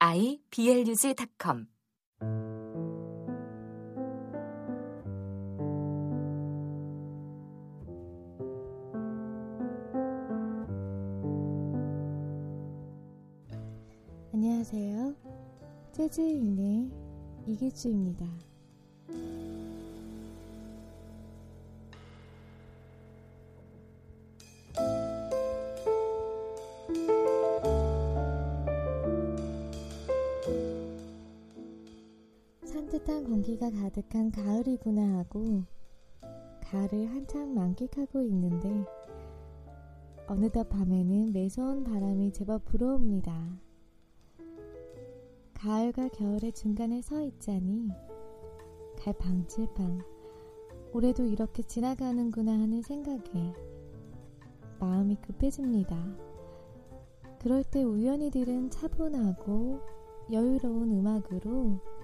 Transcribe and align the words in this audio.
iblog.com 0.00 1.66
안녕하세요. 14.32 15.16
재즈인의 15.90 16.92
이기주입니다. 17.48 18.47
산뜻한 32.88 33.24
공기가 33.24 33.70
가득한 33.70 34.30
가을이구나 34.30 35.18
하고 35.18 35.62
가을을 36.62 37.06
한창 37.10 37.52
만끽하고 37.52 38.22
있는데 38.22 38.86
어느덧 40.26 40.70
밤에는 40.70 41.32
매서운 41.32 41.84
바람이 41.84 42.32
제법 42.32 42.64
불어옵니다. 42.64 43.60
가을과 45.52 46.08
겨울의 46.08 46.52
중간에 46.52 47.02
서 47.02 47.20
있자니 47.20 47.90
갈방질방 48.98 50.00
올해도 50.94 51.26
이렇게 51.26 51.62
지나가는구나 51.62 52.52
하는 52.52 52.80
생각에 52.80 53.52
마음이 54.80 55.16
급해집니다. 55.16 56.16
그럴 57.38 57.64
때 57.64 57.82
우연히 57.82 58.30
들은 58.30 58.70
차분하고 58.70 59.80
여유로운 60.32 60.90
음악으로 60.92 61.97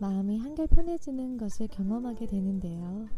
마음이 0.00 0.38
한결 0.38 0.68
편해지는 0.68 1.36
것을 1.38 1.66
경험하게 1.66 2.26
되는데요. 2.26 3.08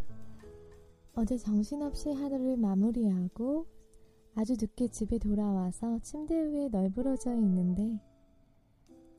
어제 1.14 1.36
정신없이 1.36 2.10
하루를 2.10 2.56
마무리하고 2.56 3.66
아주 4.34 4.54
늦게 4.58 4.88
집에 4.88 5.18
돌아와서 5.18 5.98
침대 5.98 6.34
위에 6.34 6.68
널브러져 6.68 7.34
있는데 7.34 8.00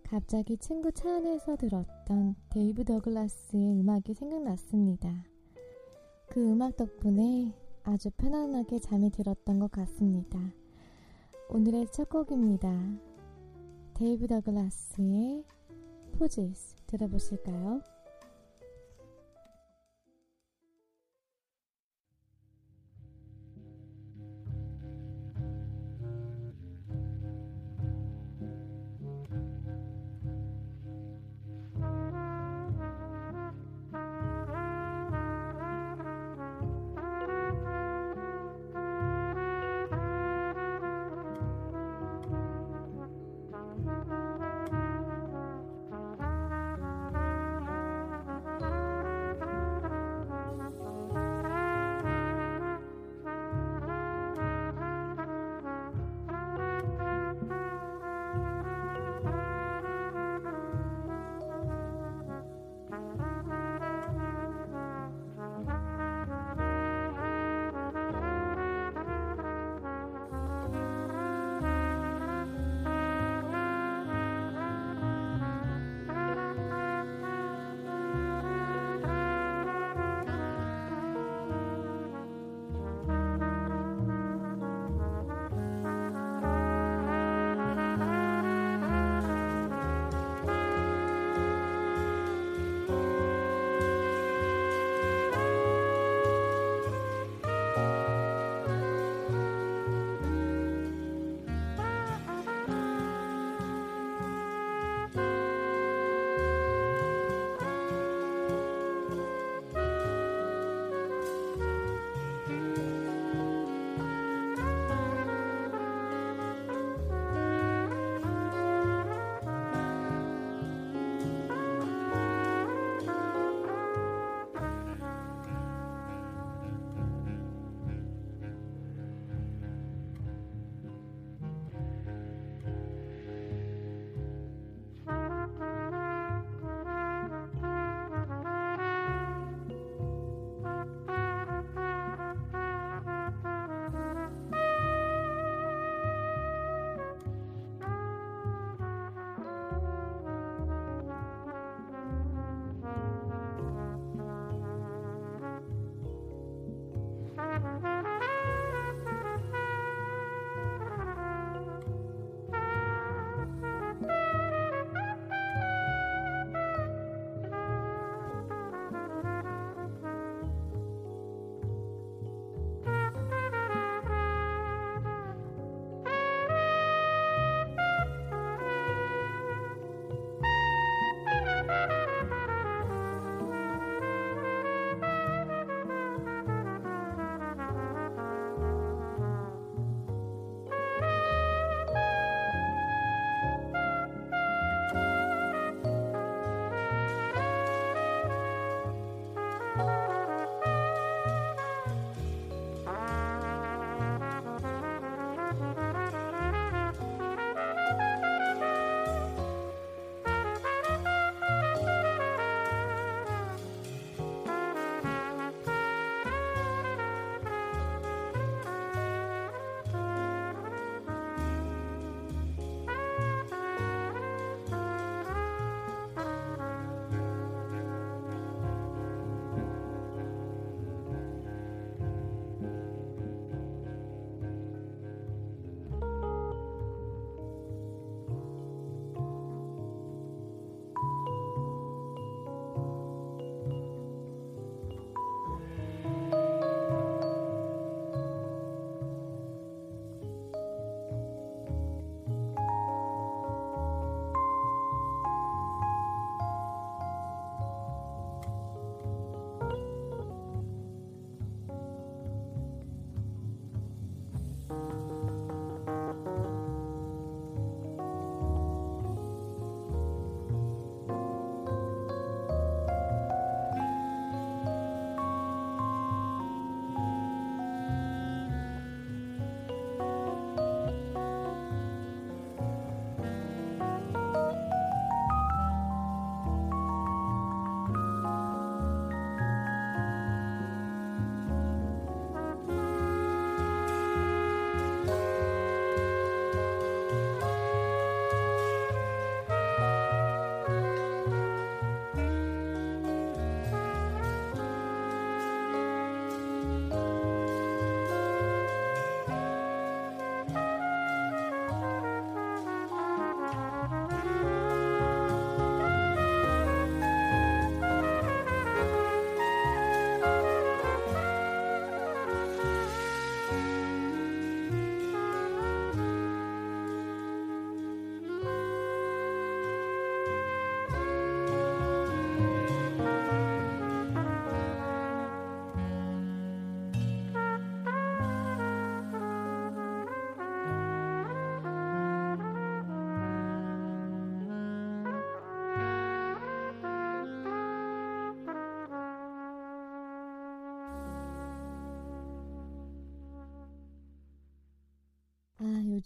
갑자기 0.01 0.57
친구 0.57 0.91
차 0.91 1.17
안에서 1.17 1.55
들었던 1.55 2.35
데이브 2.49 2.83
더글라스의 2.83 3.79
음악이 3.79 4.15
생각났습니다. 4.15 5.23
그 6.29 6.51
음악 6.51 6.75
덕분에 6.77 7.53
아주 7.83 8.09
편안하게 8.17 8.79
잠이 8.79 9.11
들었던 9.11 9.59
것 9.59 9.69
같습니다. 9.71 10.39
오늘의 11.49 11.87
첫 11.91 12.09
곡입니다. 12.09 12.71
데이브 13.93 14.27
더글라스의 14.27 15.43
포지스 16.13 16.80
들어보실까요? 16.91 17.81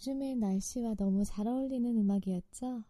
요즘의 0.06 0.36
날씨와 0.36 0.94
너무 0.94 1.24
잘 1.24 1.48
어울리는 1.48 1.96
음악이었죠? 1.96 2.84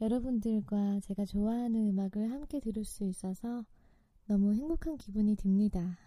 여러분들과 0.00 1.00
제가 1.00 1.26
좋아하는 1.26 1.88
음악을 1.88 2.32
함께 2.32 2.58
들을 2.58 2.84
수 2.84 3.04
있어서 3.04 3.66
너무 4.26 4.54
행복한 4.54 4.96
기분이 4.96 5.36
듭니다. 5.36 5.98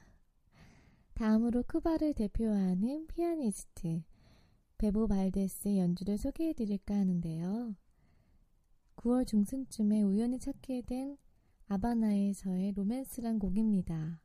다음으로 1.14 1.62
쿠바를 1.62 2.16
대표하는 2.16 3.06
피아니스트 3.06 4.02
베보 4.80 5.08
발데스의 5.08 5.78
연주를 5.78 6.18
소개해 6.18 6.54
드릴까 6.54 6.96
하는데요. 6.96 7.76
9월 8.96 9.28
중순쯤에 9.28 10.02
우연히 10.02 10.40
찾게 10.40 10.82
된 10.88 11.18
아바나에서의 11.68 12.72
로맨스란 12.72 13.38
곡입니다. 13.38 14.20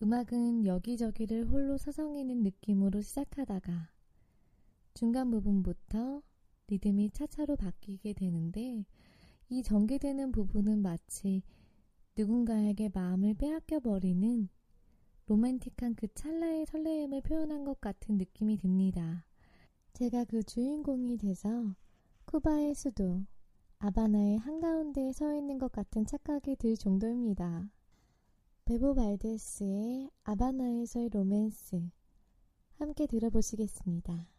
음악은 0.00 0.64
여기저기를 0.64 1.48
홀로 1.48 1.76
서성이는 1.76 2.44
느낌으로 2.44 3.00
시작하다가 3.00 3.93
중간 4.94 5.30
부분부터 5.30 6.22
리듬이 6.68 7.10
차차로 7.10 7.56
바뀌게 7.56 8.12
되는데 8.12 8.86
이 9.48 9.62
전개되는 9.62 10.32
부분은 10.32 10.82
마치 10.82 11.42
누군가에게 12.16 12.90
마음을 12.94 13.34
빼앗겨 13.34 13.80
버리는 13.80 14.48
로맨틱한 15.26 15.96
그 15.96 16.06
찰나의 16.14 16.66
설레임을 16.66 17.22
표현한 17.22 17.64
것 17.64 17.80
같은 17.80 18.18
느낌이 18.18 18.56
듭니다. 18.56 19.26
제가 19.94 20.24
그 20.24 20.42
주인공이 20.42 21.18
돼서 21.18 21.74
쿠바의 22.26 22.74
수도 22.74 23.24
아바나의 23.78 24.38
한가운데에 24.38 25.12
서 25.12 25.34
있는 25.34 25.58
것 25.58 25.72
같은 25.72 26.06
착각이 26.06 26.56
들 26.56 26.76
정도입니다. 26.76 27.70
베보 28.64 28.94
발데스의 28.94 30.10
아바나에서의 30.22 31.10
로맨스 31.10 31.90
함께 32.78 33.06
들어보시겠습니다. 33.06 34.33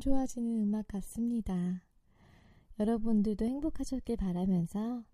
좋아지는 0.00 0.62
음악 0.62 0.88
같습니다. 0.88 1.82
여러분들도 2.78 3.44
행복하셨길 3.44 4.16
바라면서 4.16 5.04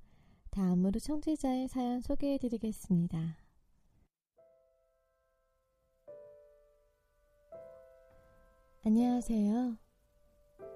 다음으로 0.51 1.01
청취자의 1.01 1.69
사연 1.69 2.01
소개해 2.01 2.39
드리겠습니다. 2.39 3.37
안녕하세요. 8.85 9.77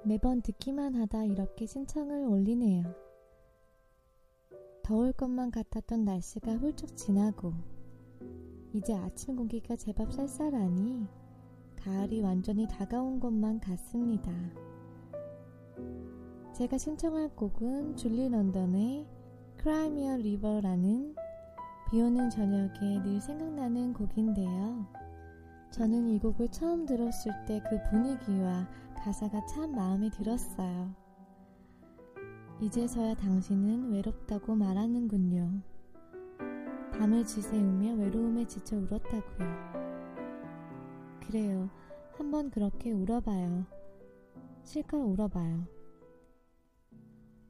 매번 0.05 0.43
듣기만 0.43 0.97
하다 0.97 1.25
이렇게 1.27 1.67
신청을 1.67 2.25
올리네요. 2.27 2.83
더울 4.83 5.13
것만 5.13 5.53
같았던 5.53 6.05
날씨가 6.05 6.57
훌쩍 6.57 6.97
지나고 6.97 7.55
이제 8.75 8.93
아침 8.95 9.37
공기가 9.37 9.77
제법 9.77 10.13
쌀쌀하니 10.13 11.20
가을이 11.83 12.21
완전히 12.21 12.67
다가온 12.69 13.21
것만 13.21 13.61
같습니다. 13.61 14.33
제가 16.55 16.77
신청할 16.79 17.31
곡은 17.37 17.97
줄리 17.97 18.29
런던의 18.29 19.07
크라이미어 19.57 20.17
리버라는 20.19 21.15
비 21.91 22.01
오는 22.01 22.29
저녁에 22.31 23.03
늘 23.03 23.21
생각나는 23.21 23.93
곡인데요. 23.95 24.87
저는 25.71 26.09
이 26.09 26.19
곡을 26.19 26.49
처음 26.49 26.85
들었을 26.85 27.33
때 27.47 27.61
그 27.69 27.79
분위기와 27.91 28.69
가사가 28.97 29.45
참 29.47 29.73
마음에 29.73 30.11
들었어요. 30.11 30.95
이제서야 32.61 33.15
당신은 33.15 33.91
외롭다고 33.93 34.55
말하는군요. 34.55 35.63
밤을 36.93 37.25
지새우며 37.25 37.95
외로움에 37.95 38.47
지쳐 38.47 38.77
울었다고요. 38.77 39.80
그래요. 41.31 41.71
한번 42.19 42.51
그렇게 42.51 42.91
울어봐요. 42.91 43.65
실컷 44.65 44.97
울어봐요. 44.99 45.65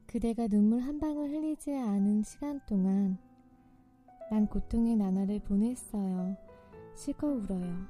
그대가 0.05 0.47
눈물 0.47 0.81
한 0.81 0.99
방울 0.99 1.31
흘리지 1.31 1.73
않은 1.73 2.21
시간 2.21 2.61
동안 2.67 3.17
난 4.29 4.45
고통의 4.45 4.95
나날을 4.97 5.39
보냈어요. 5.39 6.37
실컷 6.93 7.27
울어요. 7.29 7.87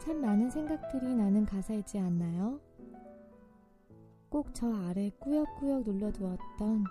참 0.00 0.20
많은 0.20 0.50
생각들이 0.50 1.14
나는 1.14 1.46
가사이지 1.46 1.98
않나요? 2.00 2.58
꼭 4.28 4.52
저 4.52 4.74
아래 4.88 5.10
꾸역꾸역 5.20 5.84
눌러두었던 5.84 6.84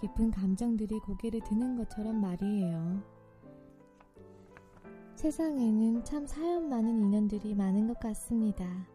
깊은 0.00 0.30
감정들이 0.30 1.00
고개를 1.00 1.40
드는 1.40 1.76
것처럼 1.78 2.20
말이에요. 2.20 3.17
세상에는 5.18 6.04
참 6.04 6.28
사연 6.28 6.68
많은 6.68 7.00
인연들이 7.00 7.52
많은 7.56 7.88
것 7.88 7.98
같습니다. 7.98 8.86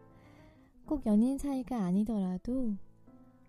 꼭 0.86 1.04
연인 1.04 1.36
사이가 1.36 1.76
아니더라도 1.84 2.74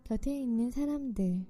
곁에 0.04 0.38
있는 0.38 0.72
사람들, 0.72 1.46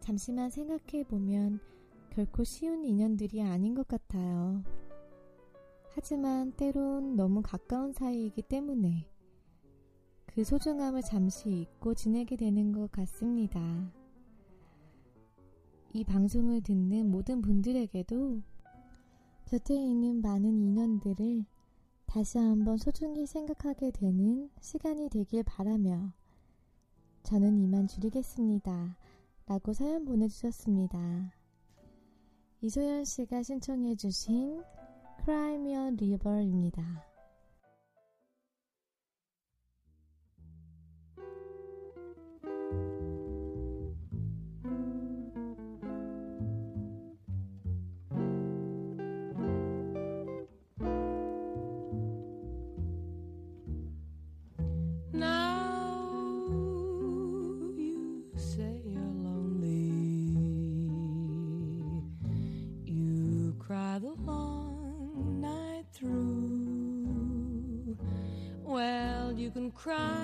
잠시만 0.00 0.48
생각해 0.48 1.04
보면 1.06 1.60
결코 2.08 2.44
쉬운 2.44 2.82
인연들이 2.86 3.42
아닌 3.42 3.74
것 3.74 3.86
같아요. 3.88 4.64
하지만 5.90 6.52
때론 6.52 7.14
너무 7.14 7.42
가까운 7.42 7.92
사이이기 7.92 8.40
때문에 8.40 9.06
그 10.24 10.44
소중함을 10.44 11.02
잠시 11.02 11.50
잊고 11.50 11.92
지내게 11.92 12.36
되는 12.36 12.72
것 12.72 12.90
같습니다. 12.90 13.92
이 15.92 16.04
방송을 16.04 16.62
듣는 16.62 17.10
모든 17.10 17.42
분들에게도 17.42 18.40
곁에 19.48 19.74
있는 19.74 20.20
많은 20.20 20.60
인연들을 20.60 21.46
다시 22.04 22.36
한번 22.36 22.76
소중히 22.76 23.24
생각하게 23.24 23.92
되는 23.92 24.50
시간이 24.60 25.08
되길 25.08 25.42
바라며 25.42 26.12
저는 27.22 27.58
이만 27.58 27.86
줄이겠습니다. 27.86 28.98
라고 29.46 29.72
사연 29.72 30.04
보내주셨습니다. 30.04 31.32
이소연 32.60 33.06
씨가 33.06 33.42
신청해주신 33.42 34.62
크라이미어 35.24 35.92
리버입니다. 35.92 37.07
Cry 69.78 70.17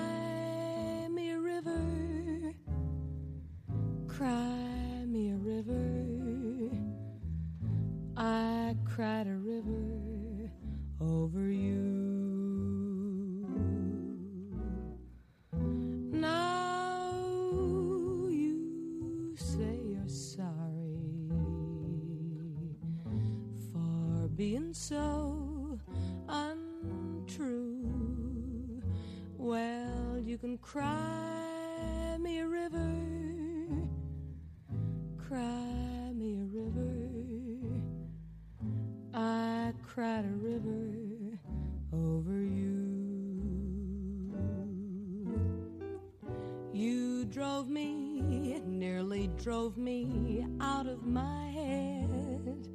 drove 49.45 49.77
me 49.77 50.43
out 50.59 50.87
of 50.87 51.05
my 51.05 51.45
head, 51.49 52.67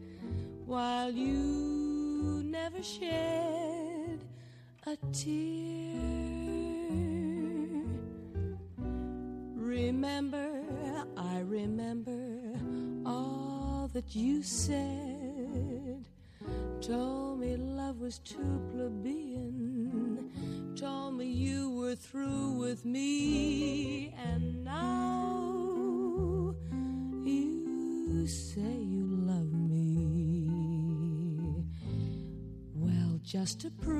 while 0.67 1.11
you 1.11 2.45
never 2.45 2.81
shed 2.81 4.21
a 4.87 4.97
tear. 5.13 5.91
remember, 9.57 10.63
I 11.17 11.41
remember 11.41 12.57
all 13.05 13.91
that 13.93 14.15
you 14.15 14.45
said. 14.45 16.07
Told 16.81 17.41
me 17.41 17.57
love 17.57 17.99
was 17.99 18.21
too 18.21 18.61
plebeian. 18.73 20.31
Told 20.77 21.15
me 21.15 21.27
you 21.27 21.71
were 21.71 21.97
through 21.97 22.53
with 22.53 22.85
me. 22.85 24.15
And 24.25 24.65
now 24.65 25.20
just 33.31 33.61
to 33.61 33.71
prove 33.71 34.00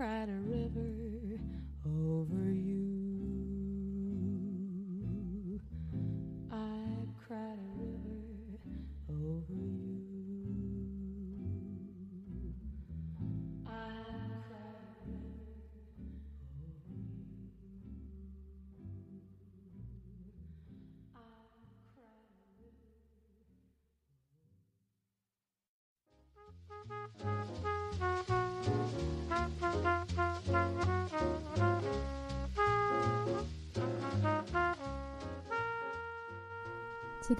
cried 0.00 0.30
a 0.30 0.40
river. 0.48 1.09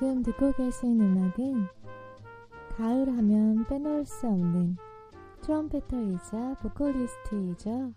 지금 0.00 0.22
듣고 0.22 0.50
계신 0.52 0.98
음악은 0.98 1.68
가을 2.74 3.06
하면 3.18 3.66
빼놓을 3.66 4.06
수 4.06 4.28
없는 4.28 4.78
트럼페터이자 5.42 6.54
보컬리스트이죠. 6.62 7.92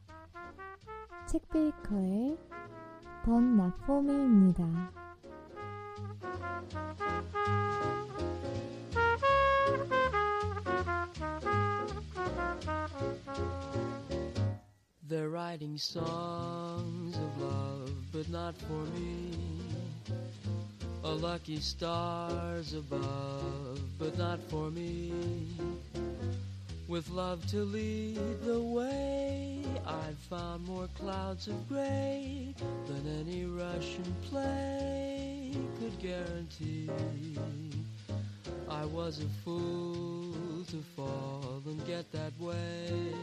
책 1.26 1.48
베이커의 1.48 2.38
던 3.24 3.56
나포미입니다. 3.56 4.92
They're 15.08 15.32
writing 15.32 15.78
songs 15.78 17.18
of 17.18 17.42
love, 17.42 17.94
but 18.12 18.30
not 18.30 18.58
for 18.66 18.86
me. 18.90 19.73
A 21.06 21.10
lucky 21.10 21.60
stars 21.60 22.74
above, 22.74 23.82
but 24.00 24.18
not 24.18 24.40
for 24.44 24.72
me. 24.72 25.12
With 26.88 27.10
love 27.10 27.46
to 27.48 27.64
lead 27.64 28.20
the 28.46 28.62
way, 28.62 29.66
I've 29.86 30.18
found 30.30 30.66
more 30.66 30.88
clouds 30.98 31.48
of 31.48 31.68
gray 31.68 32.56
than 32.88 33.20
any 33.20 33.44
Russian 33.44 34.16
play 34.30 35.52
could 35.80 36.00
guarantee. 36.00 36.90
I 38.70 38.86
was 38.86 39.20
a 39.20 39.28
fool 39.44 40.64
to 40.72 40.82
fall 40.96 41.62
and 41.66 41.86
get 41.86 42.10
that 42.14 42.32
way. 42.40 43.14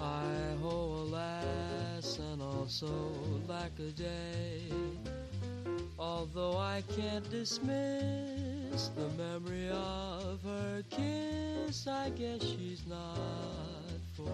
I 0.00 0.26
ho 0.60 1.04
alas 1.04 2.18
and 2.18 2.42
also 2.42 2.90
lack 3.46 3.70
a 3.78 3.90
day. 3.92 5.15
Although 5.98 6.58
I 6.58 6.82
can't 6.94 7.28
dismiss 7.30 8.88
the 8.88 9.08
memory 9.16 9.70
of 9.70 10.42
her 10.42 10.82
kiss, 10.90 11.86
I 11.86 12.10
guess 12.10 12.42
she's 12.42 12.82
not 12.86 13.18
for 14.14 14.30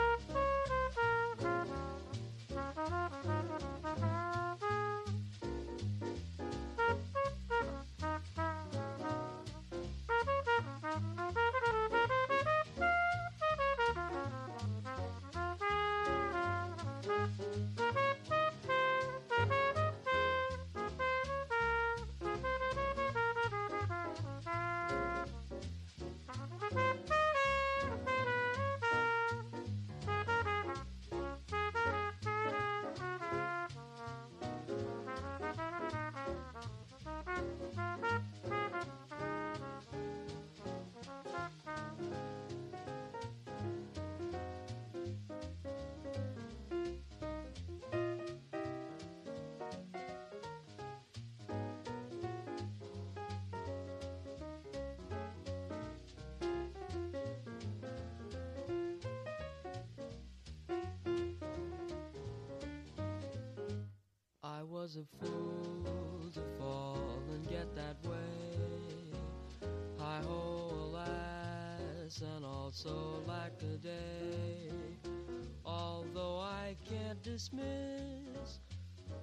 I 0.00 0.57
was 64.88 64.96
a 64.96 65.26
fool 65.26 66.30
to 66.32 66.40
fall 66.58 67.20
and 67.34 67.46
get 67.46 67.74
that 67.74 67.96
way. 68.08 69.12
Hi 69.98 70.18
ho, 70.26 70.70
alas, 70.72 72.22
and 72.36 72.42
also 72.42 73.20
lack 73.26 73.52
a 73.60 73.76
day. 73.76 74.70
Although 75.66 76.38
I 76.38 76.74
can't 76.88 77.22
dismiss 77.22 78.60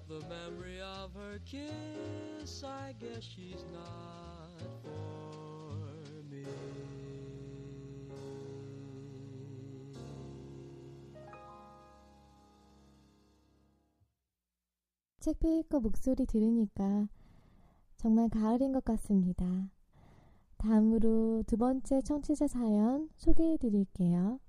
the 0.07 0.21
memory 0.29 0.81
of 0.81 1.15
her 1.15 1.39
kiss, 1.45 2.63
I 2.63 2.93
guess 2.99 3.23
she's 3.23 3.65
not 3.73 4.04
책 15.25 15.39
페이커 15.39 15.79
목소리 15.79 16.27
들으니까 16.27 17.07
정말 17.97 18.29
가을인 18.29 18.71
것 18.71 18.85
같습니다. 18.85 19.71
다음으로 20.57 21.41
두 21.47 21.57
번째 21.57 21.99
청취자 22.03 22.45
사연 22.45 23.09
소개해 23.15 23.57
드릴게요. 23.57 24.39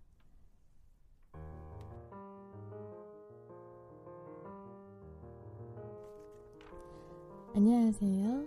안녕하세요. 7.54 8.44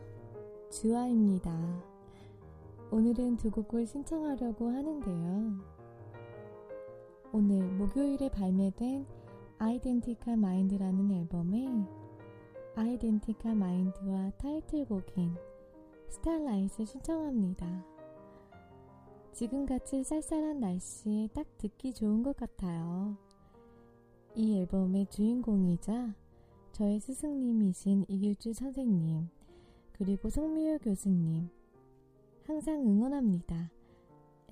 주아입니다. 0.69 1.81
오늘은 2.91 3.37
두 3.37 3.49
곡을 3.49 3.87
신청하려고 3.87 4.69
하는데요. 4.69 5.57
오늘 7.31 7.67
목요일에 7.71 8.29
발매된 8.29 9.07
Identical 9.57 10.38
Mind라는 10.38 11.09
앨범에 11.09 11.98
Identical 12.79 13.55
Mind와 13.55 14.31
타이틀곡인 14.37 15.35
Starlight를 16.07 16.85
신청합니다. 16.85 17.85
지금같이 19.33 20.01
쌀쌀한 20.01 20.61
날씨에 20.61 21.27
딱 21.33 21.45
듣기 21.57 21.93
좋은 21.93 22.23
것 22.23 22.37
같아요. 22.37 23.17
이 24.33 24.57
앨범의 24.59 25.07
주인공이자 25.07 26.15
저의 26.71 27.01
스승님이신 27.01 28.05
이길주 28.07 28.53
선생님, 28.53 29.27
그리고 29.91 30.29
송미호 30.29 30.77
교수님, 30.77 31.49
항상 32.45 32.75
응원합니다. 32.75 33.69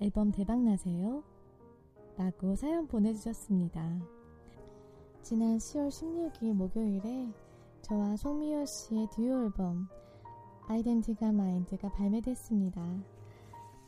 앨범 0.00 0.32
대박나세요. 0.32 1.24
라고 2.18 2.54
사연 2.56 2.86
보내주셨습니다. 2.88 3.98
지난 5.22 5.56
10월 5.56 5.88
16일 5.88 6.52
목요일에 6.52 7.47
저와 7.88 8.16
송미호 8.16 8.66
씨의 8.66 9.08
듀오 9.12 9.46
앨범 9.46 9.88
아이덴티가 10.66 11.32
마인드가 11.32 11.88
발매됐습니다. 11.88 12.82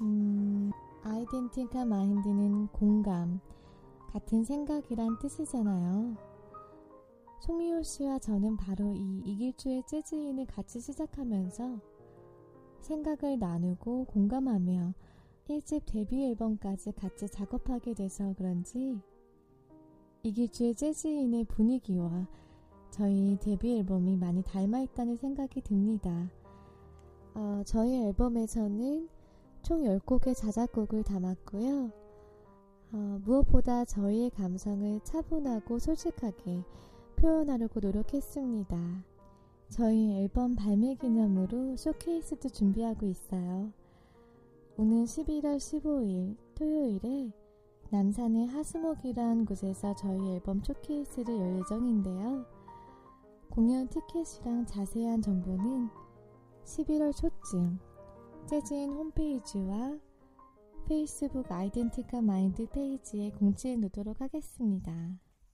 음, 0.00 0.70
아이덴티가 1.02 1.84
마인드는 1.84 2.68
공감, 2.68 3.40
같은 4.10 4.42
생각이란 4.42 5.18
뜻이잖아요. 5.18 6.16
송미호 7.40 7.82
씨와 7.82 8.20
저는 8.20 8.56
바로 8.56 8.94
이 8.94 9.22
이길주의 9.26 9.82
재즈인을 9.86 10.46
같이 10.46 10.80
시작하면서 10.80 11.78
생각을 12.80 13.38
나누고 13.38 14.06
공감하며 14.06 14.94
1집 15.46 15.82
데뷔 15.84 16.24
앨범까지 16.24 16.92
같이 16.92 17.28
작업하게 17.28 17.92
돼서 17.92 18.32
그런지 18.38 18.98
이길주의 20.22 20.74
재즈인의 20.74 21.44
분위기와 21.44 22.26
저희 22.90 23.38
데뷔 23.40 23.78
앨범이 23.78 24.16
많이 24.16 24.42
닮아있다는 24.42 25.16
생각이 25.16 25.60
듭니다. 25.62 26.28
어, 27.34 27.62
저희 27.64 28.04
앨범에서는 28.04 29.08
총 29.62 29.82
10곡의 29.82 30.34
자작곡을 30.36 31.04
담았고요. 31.04 31.90
어, 32.92 33.20
무엇보다 33.24 33.84
저희의 33.84 34.30
감성을 34.30 35.00
차분하고 35.04 35.78
솔직하게 35.78 36.64
표현하려고 37.16 37.78
노력했습니다. 37.80 39.04
저희 39.68 40.22
앨범 40.22 40.56
발매 40.56 40.96
기념으로 40.96 41.76
쇼케이스도 41.76 42.48
준비하고 42.48 43.06
있어요. 43.06 43.72
오는 44.76 45.04
11월 45.04 45.58
15일 45.58 46.36
토요일에 46.56 47.30
남산의 47.90 48.46
하수목이란 48.46 49.44
곳에서 49.44 49.94
저희 49.94 50.34
앨범 50.34 50.60
쇼케이스를 50.62 51.38
열 51.38 51.58
예정인데요. 51.58 52.59
공연 53.50 53.88
티켓이랑 53.88 54.64
자세한 54.64 55.22
정보는 55.22 55.88
11월 56.64 57.14
초쯤 57.14 57.80
재즈인 58.46 58.92
홈페이지와 58.92 59.98
페이스북 60.86 61.50
아이덴티카 61.50 62.22
마인드 62.22 62.66
페이지에 62.66 63.30
공지해 63.30 63.76
놓도록 63.76 64.20
하겠습니다. 64.20 64.92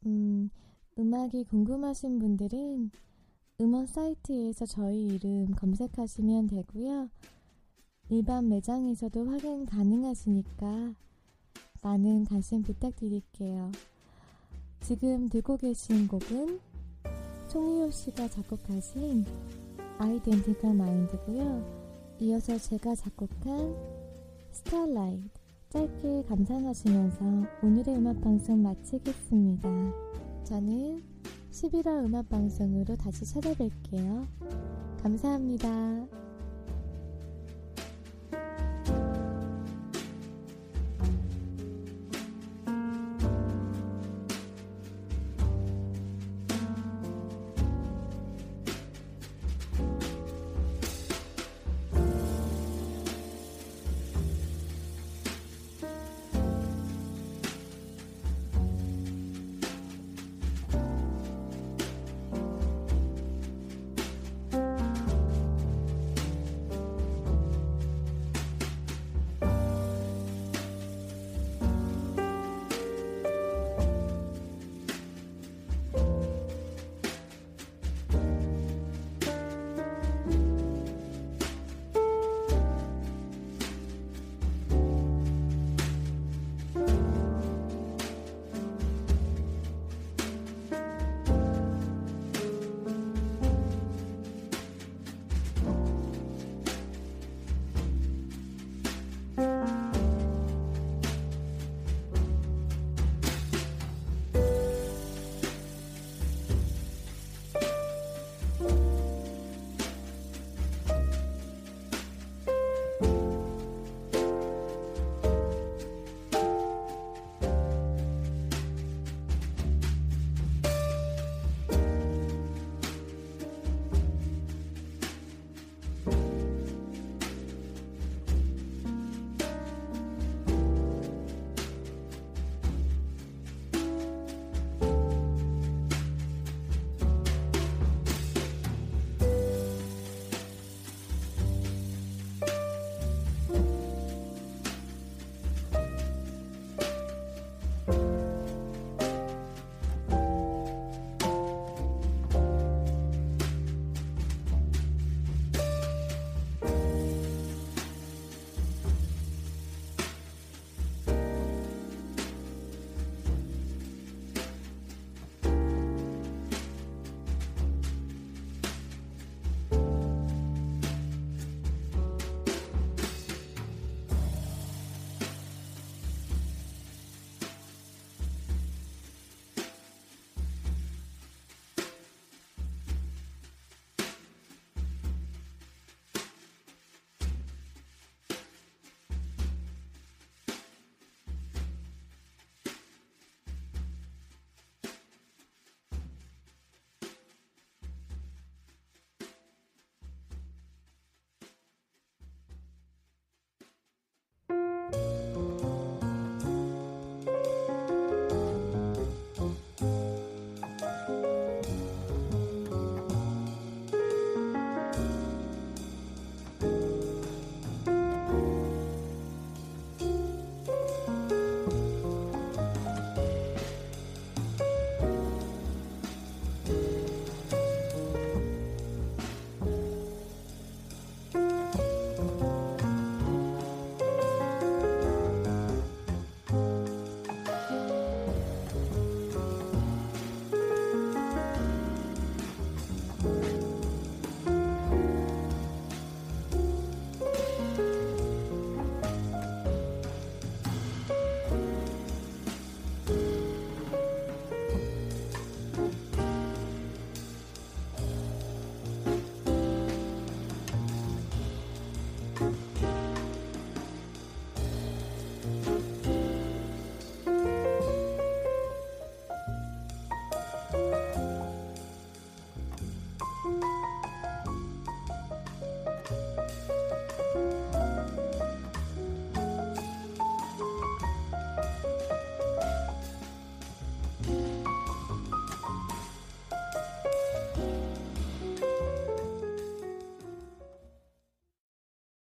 음, 0.04 0.50
음악이 0.98 1.44
궁금하신 1.44 2.18
분들은 2.18 2.90
음원 3.62 3.86
사이트에서 3.86 4.66
저희 4.66 5.06
이름 5.06 5.46
검색하시면 5.54 6.48
되고요. 6.48 7.08
일반 8.10 8.48
매장에서도 8.48 9.24
확인 9.24 9.64
가능하시니까 9.64 10.94
많은 11.82 12.24
관심 12.24 12.62
부탁드릴게요. 12.62 13.72
지금 14.80 15.28
듣고 15.28 15.56
계신 15.56 16.06
곡은 16.06 16.60
송미호 17.56 17.90
씨가 17.90 18.28
작곡하신 18.28 19.24
Identical 19.96 20.74
Mind고요. 20.74 21.64
이어서 22.20 22.58
제가 22.58 22.94
작곡한 22.94 23.74
Starlight 24.50 25.30
짧게 25.70 26.24
감상하시면서 26.28 27.24
오늘의 27.62 27.96
음악 27.96 28.20
방송 28.20 28.62
마치겠습니다. 28.62 29.70
저는 30.44 31.02
11월 31.50 32.04
음악 32.04 32.28
방송으로 32.28 32.94
다시 32.94 33.24
찾아뵐게요. 33.24 34.26
감사합니다. 35.02 36.15